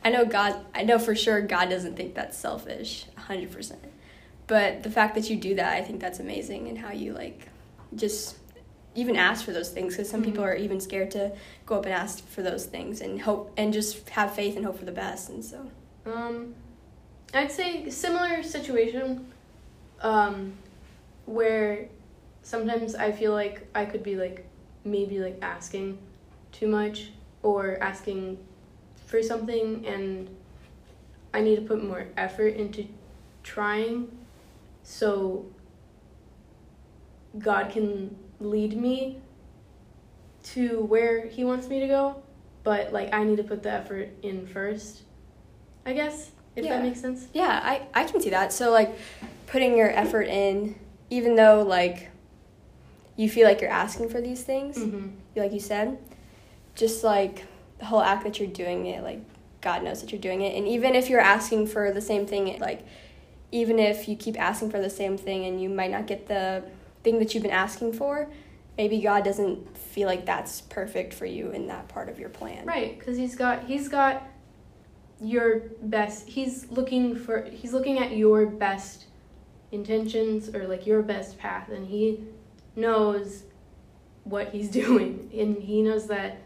I 0.06 0.08
know 0.10 0.24
God, 0.24 0.52
I 0.74 0.82
know 0.82 0.98
for 0.98 1.14
sure 1.14 1.40
God 1.42 1.68
doesn't 1.68 1.96
think 1.96 2.14
that's 2.14 2.36
selfish, 2.38 3.04
100%. 3.28 3.76
But 4.46 4.82
the 4.82 4.90
fact 4.90 5.14
that 5.16 5.28
you 5.30 5.36
do 5.36 5.54
that, 5.60 5.72
I 5.74 5.82
think 5.82 6.00
that's 6.00 6.20
amazing 6.20 6.68
and 6.68 6.78
how 6.78 6.92
you 6.92 7.12
like 7.12 7.48
just 7.94 8.38
even 8.94 9.16
ask 9.16 9.44
for 9.44 9.52
those 9.52 9.70
things 9.70 9.94
because 9.94 10.08
some 10.08 10.22
Mhm. 10.22 10.26
people 10.26 10.44
are 10.44 10.54
even 10.54 10.80
scared 10.80 11.10
to 11.12 11.32
go 11.66 11.76
up 11.76 11.84
and 11.84 11.94
ask 11.94 12.24
for 12.26 12.42
those 12.42 12.66
things 12.66 13.00
and 13.00 13.22
hope 13.22 13.50
and 13.56 13.72
just 13.72 14.08
have 14.10 14.32
faith 14.34 14.56
and 14.56 14.64
hope 14.64 14.78
for 14.78 14.84
the 14.84 14.92
best. 14.92 15.28
And 15.30 15.44
so, 15.44 15.66
Um, 16.06 16.54
I'd 17.32 17.50
say 17.50 17.88
similar 17.90 18.42
situation, 18.42 19.26
um, 20.00 20.52
where 21.26 21.88
sometimes 22.42 22.94
I 22.94 23.10
feel 23.10 23.32
like 23.32 23.66
I 23.74 23.84
could 23.86 24.02
be 24.02 24.16
like 24.16 24.46
maybe 24.84 25.18
like 25.18 25.38
asking 25.42 25.98
too 26.52 26.68
much 26.68 27.10
or 27.42 27.78
asking 27.80 28.38
for 29.06 29.22
something 29.22 29.84
and 29.86 30.28
I 31.32 31.40
need 31.40 31.56
to 31.56 31.62
put 31.62 31.82
more 31.82 32.06
effort 32.16 32.54
into 32.54 32.86
trying 33.42 34.08
so 34.82 35.46
God 37.38 37.70
can 37.70 38.14
lead 38.40 38.76
me 38.76 39.20
to 40.42 40.80
where 40.84 41.26
he 41.26 41.44
wants 41.44 41.68
me 41.68 41.80
to 41.80 41.86
go 41.86 42.22
but 42.62 42.92
like 42.92 43.12
I 43.14 43.24
need 43.24 43.36
to 43.36 43.44
put 43.44 43.62
the 43.62 43.70
effort 43.70 44.10
in 44.22 44.46
first 44.46 45.02
I 45.86 45.92
guess 45.92 46.30
If 46.56 46.64
Yeah. 46.64 46.74
that 46.76 46.82
makes 46.82 47.00
sense. 47.00 47.26
Yeah, 47.34 47.60
I, 47.62 47.82
I 47.94 48.04
can 48.04 48.20
see 48.20 48.30
that. 48.30 48.52
So 48.52 48.70
like 48.70 48.96
putting 49.48 49.76
your 49.76 49.90
effort 49.90 50.28
in, 50.28 50.76
even 51.10 51.34
though 51.36 51.62
like 51.62 52.10
you 53.16 53.28
feel 53.28 53.46
like 53.46 53.60
you're 53.60 53.70
asking 53.70 54.08
for 54.08 54.20
these 54.20 54.42
things, 54.42 54.78
Mm-hmm. 54.78 55.08
like 55.36 55.52
you 55.52 55.60
said, 55.60 55.98
just 56.74 57.04
like 57.04 57.44
the 57.78 57.84
whole 57.84 58.00
act 58.00 58.24
that 58.24 58.38
you're 58.40 58.48
doing 58.48 58.86
it, 58.86 59.02
like 59.02 59.20
God 59.60 59.82
knows 59.82 60.00
that 60.00 60.10
you're 60.12 60.20
doing 60.20 60.40
it. 60.42 60.56
And 60.56 60.66
even 60.68 60.94
if 60.94 61.10
you're 61.10 61.20
asking 61.20 61.66
for 61.66 61.92
the 61.92 62.00
same 62.00 62.24
thing, 62.24 62.58
like 62.60 62.80
even 63.52 63.78
if 63.78 64.08
you 64.08 64.16
keep 64.16 64.40
asking 64.40 64.70
for 64.70 64.80
the 64.80 64.90
same 64.90 65.18
thing 65.18 65.44
and 65.44 65.60
you 65.60 65.68
might 65.68 65.90
not 65.90 66.06
get 66.06 66.28
the 66.28 66.62
thing 67.04 67.18
that 67.20 67.34
you've 67.34 67.42
been 67.42 67.52
asking 67.52 67.92
for, 67.92 68.28
maybe 68.76 69.00
God 69.00 69.24
doesn't 69.24 69.76
feel 69.76 70.08
like 70.08 70.26
that's 70.26 70.62
perfect 70.62 71.14
for 71.14 71.26
you 71.26 71.50
in 71.50 71.68
that 71.68 71.86
part 71.88 72.08
of 72.08 72.18
your 72.18 72.30
plan. 72.30 72.66
Right, 72.66 72.98
because 72.98 73.16
he's 73.16 73.36
got 73.36 73.64
he's 73.64 73.88
got 73.88 74.24
your 75.20 75.60
best. 75.82 76.28
He's 76.28 76.68
looking 76.70 77.14
for 77.14 77.42
he's 77.42 77.72
looking 77.72 77.98
at 77.98 78.16
your 78.16 78.46
best 78.46 79.04
intentions 79.70 80.54
or 80.54 80.66
like 80.66 80.86
your 80.86 81.02
best 81.02 81.38
path, 81.38 81.68
and 81.68 81.86
he 81.86 82.24
knows 82.74 83.44
what 84.24 84.48
he's 84.48 84.68
doing, 84.82 85.30
and 85.32 85.56
he 85.56 85.82
knows 85.82 86.06
that 86.08 86.38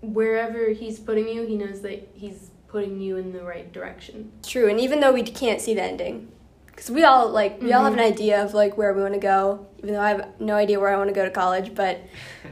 wherever 0.00 0.70
he's 0.70 0.98
putting 0.98 1.28
you, 1.28 1.46
he 1.46 1.56
knows 1.56 1.80
that 1.82 2.08
he's 2.14 2.50
putting 2.68 3.00
you 3.00 3.16
in 3.16 3.32
the 3.32 3.42
right 3.42 3.72
direction. 3.72 4.32
True, 4.42 4.68
and 4.68 4.80
even 4.80 5.00
though 5.00 5.12
we 5.12 5.22
can't 5.22 5.60
see 5.60 5.74
the 5.74 5.82
ending, 5.82 6.30
because 6.74 6.90
we 6.90 7.04
all 7.04 7.28
like 7.28 7.62
we 7.62 7.72
all 7.72 7.84
have 7.84 7.92
an 7.92 7.98
Mhm. 8.00 8.12
idea 8.12 8.42
of 8.44 8.52
like 8.54 8.76
where 8.76 8.92
we 8.92 9.00
want 9.02 9.14
to 9.14 9.20
go. 9.20 9.66
Even 9.78 9.94
though 9.94 10.00
I 10.00 10.08
have 10.08 10.28
no 10.40 10.54
idea 10.54 10.80
where 10.80 10.92
I 10.92 10.96
want 10.96 11.08
to 11.08 11.14
go 11.14 11.24
to 11.24 11.30
college, 11.30 11.74
but 11.74 11.98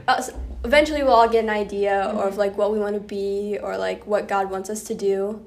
uh, 0.07 0.15
s- 0.17 0.31
eventually 0.63 1.03
we'll 1.03 1.13
all 1.13 1.27
get 1.29 1.43
an 1.43 1.49
idea 1.49 2.11
Mhm. 2.13 2.27
of 2.27 2.37
like 2.37 2.57
what 2.57 2.71
we 2.71 2.79
want 2.79 2.93
to 2.95 3.01
be 3.01 3.57
or 3.61 3.77
like 3.77 4.05
what 4.07 4.27
God 4.27 4.49
wants 4.49 4.69
us 4.69 4.83
to 4.83 4.93
do. 4.95 5.43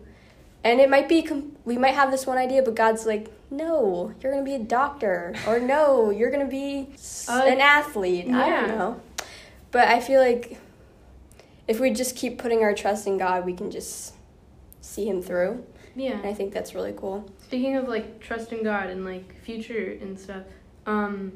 And 0.65 0.81
it 0.81 0.91
might 0.91 1.09
be 1.09 1.23
com- 1.23 1.53
we 1.65 1.79
might 1.79 1.95
have 1.95 2.11
this 2.11 2.27
one 2.27 2.39
idea, 2.39 2.63
but 2.63 2.75
God's 2.75 3.07
like, 3.07 3.29
no, 3.51 4.13
you're 4.21 4.33
gonna 4.33 4.45
be 4.45 4.55
a 4.57 4.59
doctor, 4.59 5.33
or 5.47 5.61
no, 5.61 6.11
you're 6.11 6.31
gonna 6.31 6.45
be 6.45 6.89
s- 6.95 7.27
Uh, 7.29 7.45
an 7.47 7.61
athlete. 7.61 8.27
I 8.29 8.51
don't 8.51 8.69
know, 8.77 8.97
but 9.71 9.87
I 9.89 10.01
feel 10.01 10.21
like 10.21 10.59
if 11.69 11.79
we 11.81 11.91
just 11.91 12.17
keep 12.17 12.39
putting 12.39 12.63
our 12.65 12.75
trust 12.75 13.07
in 13.07 13.17
God, 13.19 13.45
we 13.47 13.53
can 13.53 13.71
just 13.71 14.15
see 14.81 15.07
Him 15.09 15.23
through. 15.23 15.65
Yeah. 15.97 16.13
And 16.13 16.27
I 16.27 16.35
think 16.35 16.53
that's 16.53 16.75
really 16.75 16.95
cool. 16.95 17.29
Speaking 17.39 17.77
of 17.77 17.89
like 17.89 18.21
trust 18.21 18.53
in 18.53 18.63
God 18.63 18.91
and 18.91 19.05
like 19.05 19.35
future 19.43 19.97
and 20.01 20.19
stuff, 20.19 20.43
um, 20.85 21.33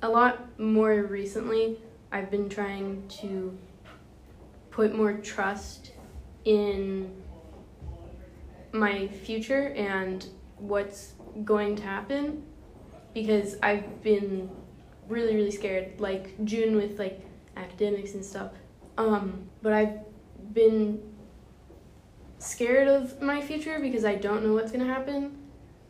a 0.00 0.08
lot 0.08 0.58
more 0.58 1.02
recently, 1.02 1.78
I've 2.12 2.30
been 2.30 2.48
trying 2.48 3.08
to 3.20 3.58
put 4.70 4.94
more 4.94 5.14
trust 5.14 5.90
in 6.44 7.12
my 8.72 9.08
future 9.08 9.68
and 9.76 10.26
what's 10.58 11.14
going 11.44 11.74
to 11.76 11.82
happen 11.82 12.44
because 13.12 13.56
I've 13.62 14.02
been 14.02 14.50
really 15.08 15.34
really 15.34 15.50
scared 15.50 16.00
like 16.00 16.34
June 16.44 16.76
with 16.76 16.98
like 16.98 17.20
academics 17.56 18.14
and 18.14 18.24
stuff 18.24 18.50
um 18.98 19.48
but 19.62 19.72
I've 19.72 19.98
been 20.52 21.13
scared 22.44 22.88
of 22.88 23.20
my 23.20 23.40
future 23.40 23.78
because 23.80 24.04
I 24.04 24.14
don't 24.14 24.44
know 24.44 24.52
what's 24.52 24.70
going 24.72 24.86
to 24.86 24.92
happen 24.92 25.38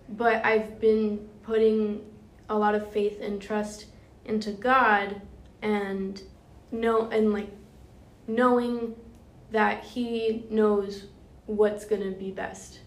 but 0.09 0.45
I've 0.45 0.81
been 0.81 1.29
putting 1.43 2.03
a 2.49 2.57
lot 2.57 2.75
of 2.75 2.91
faith 2.93 3.21
and 3.21 3.41
trust 3.41 3.87
into 4.25 4.53
God 4.53 5.21
and 5.63 6.21
know 6.71 7.09
and 7.09 7.33
like 7.33 7.51
knowing 8.27 8.95
that 9.51 9.85
he 9.85 10.47
knows 10.51 11.07
what's 11.47 11.85
going 11.85 12.03
to 12.03 12.11
be 12.11 12.31
best 12.31 12.81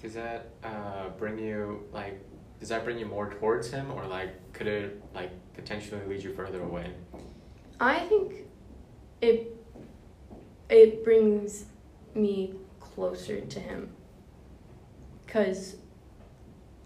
Does 0.00 0.14
that 0.14 0.50
uh, 0.64 1.10
bring 1.18 1.38
you 1.38 1.84
like? 1.92 2.20
Does 2.60 2.68
that 2.70 2.84
bring 2.84 2.98
you 2.98 3.06
more 3.06 3.28
towards 3.30 3.70
him, 3.70 3.90
or 3.92 4.06
like 4.06 4.30
could 4.52 4.66
it 4.66 5.02
like 5.14 5.30
potentially 5.54 6.00
lead 6.06 6.22
you 6.22 6.32
further 6.32 6.62
away? 6.62 6.90
I 7.80 8.00
think 8.00 8.34
it 9.20 9.56
it 10.68 11.04
brings 11.04 11.66
me 12.14 12.54
closer 12.94 13.40
to 13.40 13.60
him 13.60 13.90
cuz 15.26 15.76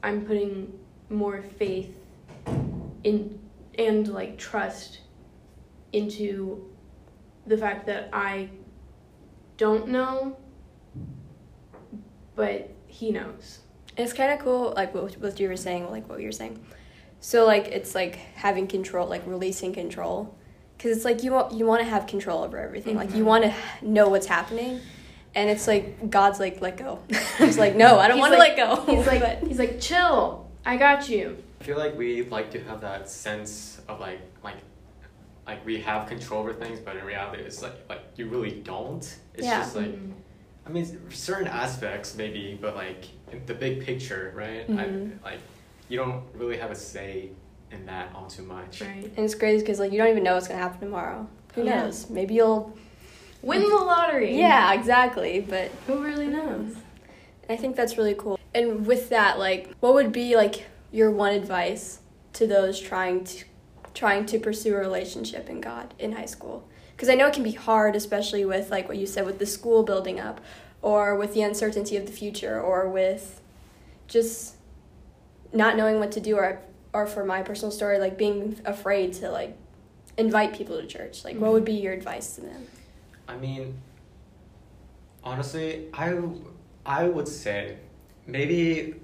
I'm 0.02 0.24
putting 0.24 0.78
more 1.08 1.42
faith 1.58 1.94
in 3.02 3.38
and 3.78 4.08
like 4.08 4.38
trust 4.38 5.00
into 5.92 6.70
the 7.46 7.56
fact 7.56 7.86
that 7.86 8.08
I 8.12 8.50
don't 9.56 9.88
know 9.88 10.36
but 12.36 12.70
he 12.86 13.10
knows. 13.10 13.60
It's 13.96 14.12
kind 14.12 14.30
of 14.30 14.38
cool, 14.40 14.74
like 14.76 14.94
what, 14.94 15.14
what 15.14 15.40
you 15.40 15.48
were 15.48 15.56
saying, 15.56 15.90
like 15.90 16.08
what 16.08 16.20
you 16.20 16.26
were 16.26 16.32
saying. 16.32 16.64
So 17.20 17.46
like 17.46 17.66
it's 17.68 17.94
like 17.94 18.16
having 18.34 18.66
control, 18.66 19.08
like 19.08 19.26
releasing 19.26 19.72
control, 19.72 20.36
because 20.76 20.94
it's 20.94 21.04
like 21.04 21.22
you 21.24 21.32
want 21.32 21.52
you 21.52 21.66
want 21.66 21.80
to 21.80 21.88
have 21.88 22.06
control 22.06 22.44
over 22.44 22.58
everything. 22.58 22.96
Mm-hmm. 22.96 23.06
Like 23.06 23.16
you 23.16 23.24
want 23.24 23.44
to 23.44 23.54
know 23.82 24.08
what's 24.08 24.26
happening, 24.26 24.80
and 25.36 25.48
it's 25.50 25.68
like 25.68 26.10
God's 26.10 26.40
like 26.40 26.60
let 26.60 26.76
go. 26.78 26.98
it's 27.38 27.58
like 27.58 27.76
no, 27.76 27.98
I 28.00 28.08
don't 28.08 28.16
He's 28.16 28.22
want 28.22 28.32
to 28.32 28.38
like- 28.38 28.56
let 28.56 28.86
go. 28.86 28.96
He's 28.96 29.06
like 29.06 29.20
But- 29.20 29.38
he's 29.48 29.58
like 29.60 29.80
chill. 29.80 30.48
I 30.64 30.76
got 30.76 31.08
you. 31.08 31.36
I 31.60 31.64
feel 31.64 31.78
like 31.78 31.96
we 31.96 32.24
like 32.24 32.50
to 32.52 32.60
have 32.64 32.80
that 32.80 33.08
sense 33.08 33.80
of 33.88 34.00
like 34.00 34.20
like 34.42 34.56
like 35.46 35.64
we 35.64 35.80
have 35.82 36.08
control 36.08 36.40
over 36.40 36.52
things, 36.52 36.80
but 36.80 36.96
in 36.96 37.04
reality, 37.04 37.42
it's 37.44 37.62
like 37.62 37.74
like 37.88 38.00
you 38.16 38.28
really 38.28 38.50
don't. 38.62 39.04
It's 39.34 39.46
Yeah. 39.46 39.60
just 39.60 39.76
like 39.76 39.86
Mhm. 39.94 40.12
I 40.66 40.70
mean, 40.70 41.10
certain 41.10 41.46
aspects 41.46 42.16
maybe, 42.16 42.58
but 42.60 42.74
like 42.74 43.04
in 43.30 43.44
the 43.46 43.54
big 43.54 43.84
picture, 43.84 44.32
right? 44.34 44.68
Mhm. 44.68 45.18
I, 45.22 45.30
like 45.30 45.40
you 45.88 45.98
don't 45.98 46.24
really 46.34 46.56
have 46.56 46.70
a 46.72 46.74
say 46.74 47.28
in 47.70 47.84
that 47.86 48.10
all 48.14 48.26
too 48.26 48.42
much. 48.42 48.80
right. 48.80 49.04
and 49.04 49.18
it's 49.18 49.34
crazy 49.34 49.60
because 49.62 49.78
like 49.78 49.92
you 49.92 49.98
don't 49.98 50.08
even 50.08 50.24
know 50.24 50.34
what's 50.34 50.48
gonna 50.48 50.60
happen 50.60 50.80
tomorrow. 50.80 51.28
Who 51.54 51.64
Yeah. 51.64 51.82
knows? 51.82 52.08
Maybe 52.10 52.34
you'll. 52.34 52.76
Win 53.42 53.62
the 53.62 53.76
lottery. 53.76 54.38
Yeah, 54.38 54.72
exactly. 54.72 55.40
But 55.40 55.70
Who 55.86 56.02
really 56.02 56.26
knows? 56.26 56.76
I 57.48 57.56
think 57.56 57.76
that's 57.76 57.96
really 57.96 58.14
cool. 58.14 58.38
And 58.54 58.86
with 58.86 59.08
that, 59.10 59.38
like, 59.38 59.72
what 59.80 59.94
would 59.94 60.12
be 60.12 60.36
like 60.36 60.66
your 60.90 61.10
one 61.10 61.32
advice 61.32 62.00
to 62.34 62.46
those 62.46 62.80
trying 62.80 63.24
to 63.24 63.44
trying 63.94 64.26
to 64.26 64.38
pursue 64.38 64.74
a 64.74 64.78
relationship 64.78 65.48
in 65.48 65.60
God 65.60 65.94
in 65.98 66.12
high 66.12 66.26
school? 66.26 66.68
Because 66.94 67.08
I 67.08 67.14
know 67.14 67.26
it 67.26 67.34
can 67.34 67.42
be 67.42 67.52
hard, 67.52 67.94
especially 67.94 68.44
with 68.44 68.70
like 68.70 68.88
what 68.88 68.96
you 68.96 69.06
said 69.06 69.26
with 69.26 69.38
the 69.38 69.46
school 69.46 69.82
building 69.82 70.18
up, 70.18 70.40
or 70.82 71.16
with 71.16 71.34
the 71.34 71.42
uncertainty 71.42 71.96
of 71.96 72.06
the 72.06 72.12
future, 72.12 72.60
or 72.60 72.88
with 72.88 73.40
just 74.08 74.56
not 75.52 75.76
knowing 75.76 75.98
what 76.00 76.10
to 76.12 76.20
do, 76.20 76.36
or 76.36 76.60
or 76.92 77.06
for 77.06 77.24
my 77.24 77.42
personal 77.42 77.70
story, 77.70 77.98
like 77.98 78.16
being 78.16 78.58
afraid 78.64 79.12
to 79.14 79.30
like 79.30 79.56
invite 80.16 80.54
people 80.54 80.80
to 80.80 80.86
church. 80.86 81.24
Like, 81.24 81.36
what 81.36 81.52
would 81.52 81.64
mm-hmm. 81.64 81.76
be 81.76 81.80
your 81.80 81.92
advice 81.92 82.34
to 82.36 82.40
them? 82.40 82.66
I 83.28 83.36
mean, 83.36 83.80
honestly, 85.22 85.88
I 85.92 86.18
I 86.84 87.08
would 87.08 87.28
say 87.28 87.78
maybe 88.26 88.94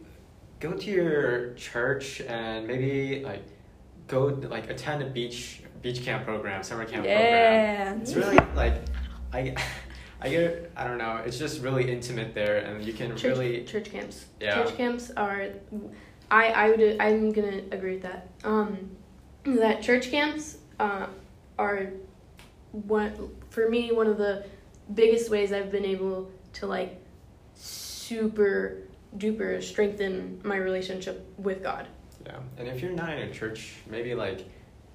go 0.60 0.72
to 0.72 0.90
your 0.90 1.54
church 1.54 2.20
and 2.20 2.66
maybe 2.66 3.24
like 3.24 3.42
go 4.06 4.26
like 4.26 4.70
attend 4.70 5.02
a 5.02 5.06
beach 5.06 5.62
beach 5.82 6.02
camp 6.04 6.24
program, 6.24 6.62
summer 6.62 6.84
camp 6.84 7.04
program. 7.04 7.16
Yeah. 7.16 7.94
It's 7.94 8.14
really 8.14 8.38
like 8.54 8.74
I 9.32 9.54
I 10.20 10.28
get 10.28 10.70
I 10.76 10.86
don't 10.86 10.98
know. 10.98 11.20
It's 11.26 11.38
just 11.38 11.60
really 11.60 11.90
intimate 11.90 12.34
there, 12.34 12.58
and 12.58 12.84
you 12.84 12.92
can 12.92 13.16
Church, 13.16 13.24
really 13.24 13.64
church 13.64 13.90
camps. 13.90 14.26
Yeah. 14.40 14.62
Church 14.62 14.76
camps 14.76 15.10
are, 15.16 15.48
I 16.30 16.46
I 16.46 16.70
would 16.70 16.96
I'm 17.00 17.32
gonna 17.32 17.62
agree 17.72 17.94
with 17.94 18.02
that. 18.02 18.28
Um, 18.44 18.90
that 19.44 19.82
church 19.82 20.10
camps 20.10 20.58
uh, 20.78 21.06
are 21.58 21.90
one 22.72 23.30
for 23.50 23.68
me 23.68 23.92
one 23.92 24.06
of 24.06 24.18
the 24.18 24.44
biggest 24.94 25.30
ways 25.30 25.52
I've 25.52 25.70
been 25.70 25.84
able 25.84 26.30
to 26.54 26.66
like 26.66 26.98
super 27.54 28.78
duper 29.16 29.62
strengthen 29.62 30.40
my 30.42 30.56
relationship 30.56 31.26
with 31.38 31.62
God. 31.62 31.86
yeah. 32.26 32.38
And 32.58 32.66
if 32.68 32.80
you're 32.80 32.92
not 32.92 33.10
in 33.12 33.28
a 33.28 33.32
church, 33.32 33.74
maybe 33.90 34.14
like 34.14 34.44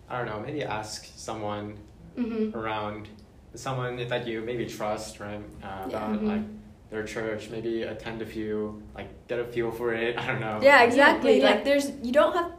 I 0.10 0.18
don't 0.18 0.28
know. 0.28 0.40
Maybe 0.40 0.64
ask 0.64 1.06
someone 1.16 1.78
Mm-hmm. 2.18 2.58
around 2.58 3.08
someone 3.54 3.96
that 4.08 4.26
you 4.26 4.42
maybe 4.42 4.66
trust, 4.66 5.20
right? 5.20 5.40
Uh, 5.62 5.68
Yeah. 5.68 5.86
about 5.90 6.20
Mhm. 6.20 6.28
like 6.34 6.42
their 6.90 7.04
church, 7.04 7.50
maybe 7.52 7.84
attend 7.84 8.24
a 8.24 8.26
few, 8.26 8.82
like 8.96 9.10
get 9.28 9.38
a 9.40 9.44
feel 9.46 9.70
for 9.72 9.94
it. 9.94 10.18
I 10.22 10.26
don't 10.26 10.40
know. 10.42 10.58
Yeah, 10.64 10.82
exactly. 10.82 11.38
Yeah, 11.38 11.44
yeah. 11.44 11.52
Like 11.56 11.64
there's 11.64 11.92
you 12.02 12.12
don't 12.12 12.34
have 12.34 12.52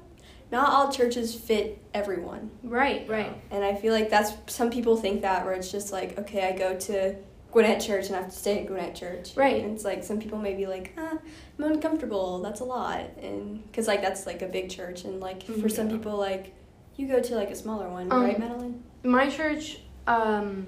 not 0.50 0.68
all 0.70 0.90
churches 0.92 1.34
fit 1.34 1.82
everyone. 1.94 2.50
Right, 2.62 3.06
right. 3.08 3.36
And 3.50 3.64
I 3.64 3.74
feel 3.74 3.92
like 3.92 4.08
that's 4.10 4.32
some 4.46 4.70
people 4.70 4.96
think 4.96 5.22
that 5.22 5.44
where 5.44 5.54
it's 5.54 5.70
just 5.70 5.92
like, 5.92 6.18
okay, 6.18 6.48
I 6.48 6.56
go 6.56 6.76
to 6.78 7.14
Gwinnett 7.52 7.80
Church 7.80 8.06
and 8.08 8.16
I 8.16 8.20
have 8.20 8.30
to 8.30 8.36
stay 8.36 8.60
at 8.60 8.66
Gwinnett 8.66 8.94
Church. 8.94 9.36
Right. 9.36 9.62
And 9.62 9.74
it's 9.74 9.84
like 9.84 10.02
some 10.04 10.18
people 10.20 10.38
may 10.38 10.54
be 10.54 10.66
like, 10.66 10.92
ah, 10.98 11.18
I'm 11.58 11.64
uncomfortable. 11.64 12.40
That's 12.42 12.60
a 12.60 12.64
lot. 12.64 13.00
And 13.22 13.62
because 13.66 13.86
like 13.86 14.00
that's 14.02 14.26
like 14.26 14.42
a 14.42 14.46
big 14.48 14.70
church. 14.70 15.04
And 15.04 15.20
like 15.20 15.42
for 15.42 15.52
Mhm. 15.52 15.70
some 15.70 15.88
Yeah. 15.90 15.96
people, 15.96 16.16
like 16.16 16.54
you 16.96 17.06
go 17.08 17.20
to 17.20 17.34
like 17.34 17.50
a 17.50 17.54
smaller 17.54 17.88
one, 17.88 18.10
Um, 18.12 18.22
right, 18.24 18.38
Madeline? 18.38 18.82
my 19.04 19.28
church 19.30 19.80
um 20.08 20.66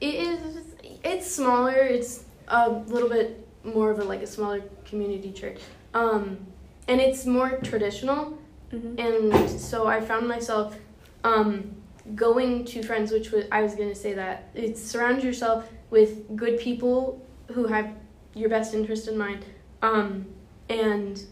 it 0.00 0.14
is 0.14 0.64
it's 1.02 1.30
smaller 1.30 1.72
it's 1.74 2.24
a 2.48 2.70
little 2.70 3.08
bit 3.08 3.46
more 3.64 3.90
of 3.90 3.98
a 3.98 4.04
like 4.04 4.22
a 4.22 4.26
smaller 4.26 4.62
community 4.84 5.32
church, 5.32 5.58
um, 5.94 6.38
and 6.88 7.00
it's 7.00 7.26
more 7.26 7.58
traditional. 7.62 8.38
Mhm. 8.72 8.98
And 8.98 9.50
so 9.60 9.86
I 9.86 10.00
found 10.00 10.26
myself 10.28 10.76
um, 11.22 11.74
going 12.14 12.64
to 12.66 12.82
friends, 12.82 13.10
which 13.10 13.30
was 13.30 13.44
I 13.50 13.62
was 13.62 13.74
gonna 13.74 13.94
say 13.94 14.12
that 14.14 14.50
it's 14.54 14.80
surround 14.82 15.22
yourself 15.22 15.70
with 15.90 16.36
good 16.36 16.58
people 16.58 17.24
who 17.52 17.66
have 17.66 17.90
your 18.34 18.48
best 18.48 18.74
interest 18.74 19.08
in 19.08 19.16
mind, 19.16 19.44
um, 19.82 20.26
and 20.68 21.22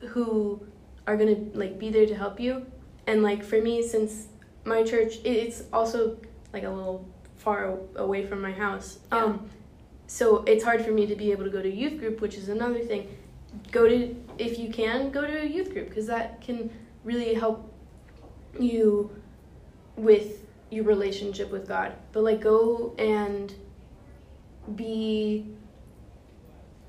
who 0.00 0.60
are 1.06 1.16
gonna 1.16 1.36
like 1.54 1.78
be 1.78 1.90
there 1.90 2.06
to 2.06 2.14
help 2.14 2.38
you. 2.38 2.66
And 3.06 3.22
like 3.22 3.42
for 3.44 3.60
me, 3.60 3.82
since 3.82 4.28
my 4.64 4.82
church, 4.82 5.18
it's 5.24 5.64
also 5.72 6.16
like 6.52 6.64
a 6.64 6.70
little 6.70 7.04
far 7.36 7.78
away 7.96 8.26
from 8.26 8.40
my 8.42 8.52
house. 8.52 8.98
Yeah. 9.12 9.24
Um, 9.24 9.50
so 10.06 10.44
it's 10.44 10.62
hard 10.64 10.84
for 10.84 10.92
me 10.92 11.06
to 11.06 11.16
be 11.16 11.32
able 11.32 11.44
to 11.44 11.50
go 11.50 11.62
to 11.62 11.70
youth 11.70 11.98
group, 11.98 12.20
which 12.20 12.36
is 12.36 12.48
another 12.48 12.80
thing. 12.80 13.08
Go 13.72 13.88
to 13.88 14.14
if 14.38 14.58
you 14.58 14.70
can 14.70 15.10
go 15.10 15.26
to 15.26 15.40
a 15.42 15.44
youth 15.46 15.72
group 15.72 15.88
because 15.88 16.06
that 16.06 16.40
can 16.40 16.70
really 17.04 17.34
help 17.34 17.72
you 18.58 19.10
with 19.96 20.44
your 20.70 20.84
relationship 20.84 21.50
with 21.50 21.66
God. 21.68 21.92
But 22.12 22.24
like 22.24 22.40
go 22.40 22.94
and 22.98 23.54
be 24.74 25.46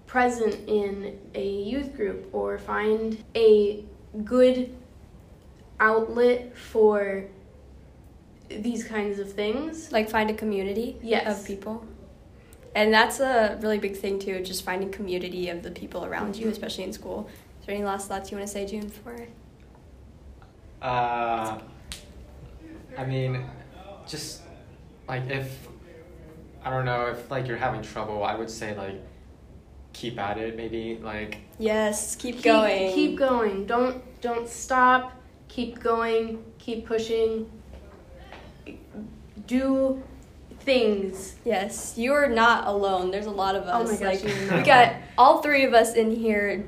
present 0.08 0.56
in 0.68 1.20
a 1.36 1.46
youth 1.48 1.96
group 1.96 2.30
or 2.34 2.58
find 2.58 3.24
a 3.36 3.84
good 4.24 4.76
outlet 5.80 6.58
for 6.58 7.26
these 8.50 8.84
kinds 8.84 9.20
of 9.20 9.32
things. 9.32 9.92
Like 9.92 10.10
find 10.10 10.30
a 10.30 10.34
community 10.34 10.98
Yes. 11.02 11.40
of 11.42 11.46
people. 11.46 11.86
And 12.77 12.93
that's 12.93 13.19
a 13.19 13.57
really 13.60 13.79
big 13.79 13.98
thing 13.98 14.19
too, 14.19 14.43
just 14.43 14.63
finding 14.63 14.91
community 14.91 15.50
of 15.50 15.63
the 15.63 15.72
people 15.72 16.05
around 16.05 16.36
you, 16.36 16.46
Mhm. 16.46 16.51
especially 16.51 16.84
in 16.84 16.93
school. 16.93 17.27
Is 17.60 17.65
there 17.65 17.74
any 17.74 17.84
last 17.84 18.07
thoughts 18.07 18.29
you 18.29 18.38
want 18.38 18.48
to 18.48 18.53
say, 18.53 18.67
June, 18.67 18.86
before? 18.86 19.25
Uh, 20.79 21.57
I 22.96 23.05
mean, 23.07 23.43
just 24.05 24.43
like 25.10 25.27
if 25.27 25.67
I 26.63 26.69
don't 26.69 26.86
know 26.86 27.07
if 27.07 27.31
like 27.31 27.48
you're 27.48 27.57
having 27.57 27.81
trouble, 27.81 28.24
I 28.24 28.36
would 28.36 28.50
say 28.50 28.77
like 28.77 29.01
keep 29.93 30.19
at 30.19 30.38
it. 30.38 30.55
Maybe 30.55 31.00
like 31.01 31.39
Yes, 31.57 32.15
keep, 32.15 32.36
Keep 32.36 32.43
going. 32.43 32.93
Keep 32.93 33.17
going. 33.17 33.65
Don't 33.65 34.03
don't 34.22 34.48
stop. 34.48 35.13
Keep 35.48 35.79
going. 35.79 36.43
Keep 36.60 36.86
pushing. 36.86 37.50
Do 39.48 40.03
things. 40.68 41.36
Yes, 41.46 41.98
you 41.98 42.14
are 42.14 42.28
not 42.28 42.68
alone. 42.68 43.10
There's 43.10 43.26
a 43.26 43.32
lot 43.32 43.56
of 43.56 43.64
us. 43.64 43.72
Oh 43.74 43.82
us. 43.94 44.00
my 44.00 44.12
gosh, 44.14 44.24
like 44.24 44.50
you're 44.50 44.58
we 44.60 44.64
got 44.64 44.94
all 45.18 45.42
three 45.42 45.64
of 45.64 45.74
us 45.74 45.96
in 45.96 46.12
here 46.12 46.66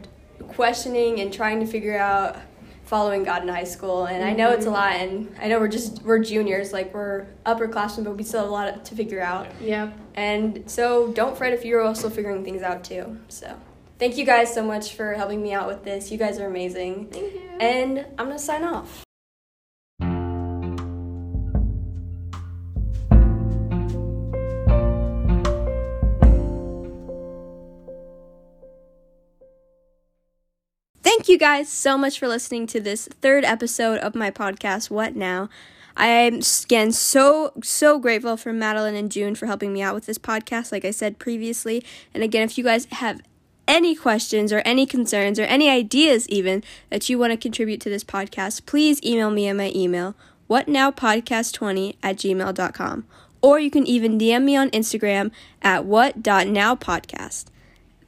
questioning 0.48 1.20
and 1.20 1.32
trying 1.34 1.60
to 1.60 1.66
figure 1.66 1.98
out 2.00 2.38
following 2.86 3.24
God 3.24 3.44
in 3.44 3.50
high 3.50 3.66
school. 3.66 4.06
And 4.06 4.24
I 4.24 4.34
know 4.34 4.50
it's 4.52 4.66
a 4.66 4.70
Mhm. 4.70 4.74
lot 4.74 4.94
and 4.94 5.36
I 5.40 5.48
know 5.48 5.60
we're 5.60 5.68
just 5.68 6.02
we're 6.04 6.20
juniors, 6.20 6.72
like 6.74 6.94
we're 6.94 7.28
upperclassmen, 7.46 8.04
but 8.06 8.16
we 8.18 8.24
still 8.24 8.40
have 8.40 8.50
a 8.50 8.52
lot 8.54 8.86
to 8.86 8.96
figure 8.96 9.22
out. 9.22 9.48
Yep. 9.62 9.94
And 10.16 10.64
so 10.66 11.10
don't 11.10 11.38
fret 11.38 11.54
if 11.54 11.64
you're 11.66 11.82
also 11.82 12.10
figuring 12.10 12.44
things 12.44 12.64
out 12.64 12.84
too. 12.84 13.18
So 13.28 13.54
thank 14.00 14.18
you 14.18 14.26
guys 14.26 14.52
so 14.54 14.64
much 14.64 14.94
for 14.96 15.14
helping 15.14 15.44
me 15.44 15.54
out 15.54 15.68
with 15.68 15.84
this. 15.84 16.10
You 16.12 16.18
guys 16.18 16.40
are 16.40 16.48
amazing. 16.48 17.10
Thank 17.12 17.34
you. 17.34 17.42
And 17.60 18.06
I'm 18.18 18.28
gonna 18.28 18.40
sign 18.40 18.64
off. 18.64 19.04
You 31.30 31.38
guys 31.38 31.70
so 31.70 31.96
much 31.96 32.18
for 32.18 32.28
listening 32.28 32.66
to 32.66 32.80
this 32.80 33.08
third 33.22 33.46
episode 33.46 34.00
of 34.00 34.16
my 34.16 34.32
podcast, 34.32 34.90
What 34.90 35.16
Now? 35.16 35.48
I'm 35.96 36.42
again 36.64 36.92
so 36.92 37.54
so 37.62 38.00
grateful 38.00 38.36
for 38.36 38.52
Madeline 38.52 38.96
and 38.96 39.12
June 39.12 39.36
for 39.36 39.46
helping 39.46 39.72
me 39.72 39.82
out 39.82 39.94
with 39.94 40.08
this 40.08 40.18
podcast, 40.18 40.72
like 40.72 40.84
I 40.84 40.90
said 40.90 41.20
previously. 41.20 41.86
And 42.16 42.24
again, 42.24 42.46
if 42.46 42.58
you 42.58 42.64
guys 42.64 42.86
have 42.86 43.22
any 43.68 43.94
questions 43.96 44.52
or 44.52 44.60
any 44.66 44.88
concerns 44.88 45.40
or 45.40 45.44
any 45.44 45.70
ideas 45.70 46.28
even 46.30 46.64
that 46.90 47.10
you 47.10 47.20
want 47.20 47.32
to 47.32 47.38
contribute 47.38 47.80
to 47.82 47.90
this 47.90 48.04
podcast, 48.04 48.66
please 48.66 49.04
email 49.04 49.30
me 49.30 49.48
at 49.48 49.56
my 49.56 49.72
email, 49.76 50.16
whatnowpodcast20 50.50 51.96
at 52.02 52.16
gmail.com. 52.16 53.06
Or 53.42 53.60
you 53.60 53.70
can 53.70 53.86
even 53.86 54.18
DM 54.18 54.46
me 54.46 54.56
on 54.56 54.72
Instagram 54.72 55.30
at 55.62 55.86
what.nowpodcast. 55.86 57.46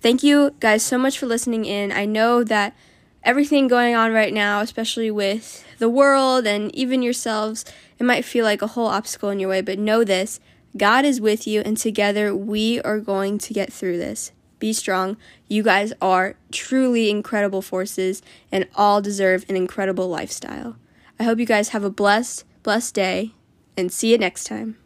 Thank 0.02 0.24
you 0.24 0.56
guys 0.60 0.82
so 0.82 0.98
much 0.98 1.20
for 1.20 1.28
listening 1.28 1.66
in. 1.66 1.92
I 1.92 2.06
know 2.06 2.44
that 2.44 2.76
everything 3.24 3.68
going 3.68 3.96
on 3.96 4.12
right 4.12 4.34
now, 4.34 4.62
especially 4.62 5.12
with 5.12 5.64
the 5.80 5.90
world 5.90 6.46
and 6.46 6.74
even 6.76 7.02
yourselves, 7.02 7.66
it 8.00 8.04
might 8.04 8.26
feel 8.26 8.46
like 8.46 8.62
a 8.62 8.68
whole 8.68 8.88
obstacle 8.88 9.30
in 9.30 9.40
your 9.40 9.50
way, 9.50 9.62
but 9.62 9.80
know 9.80 10.04
this 10.04 10.40
God 10.78 11.04
is 11.04 11.20
with 11.20 11.46
you, 11.46 11.62
and 11.62 11.78
together 11.78 12.34
we 12.34 12.80
are 12.82 13.00
going 13.00 13.38
to 13.40 13.54
get 13.54 13.74
through 13.74 13.98
this. 13.98 14.32
Be 14.58 14.74
strong. 14.74 15.18
You 15.48 15.64
guys 15.64 15.92
are 16.02 16.36
truly 16.52 17.10
incredible 17.10 17.62
forces 17.62 18.22
and 18.52 18.68
all 18.76 19.02
deserve 19.02 19.44
an 19.50 19.56
incredible 19.56 20.08
lifestyle. 20.08 20.78
I 21.20 21.24
hope 21.24 21.40
you 21.40 21.46
guys 21.46 21.70
have 21.70 21.84
a 21.84 21.90
blessed, 21.90 22.46
blessed 22.64 22.94
day, 22.94 23.32
and 23.76 23.92
see 23.92 24.12
you 24.12 24.18
next 24.18 24.46
time. 24.46 24.78